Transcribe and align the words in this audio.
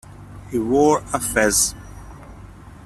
He 0.49 0.57
wore 0.57 1.03
a 1.13 1.19
fez. 1.19 1.75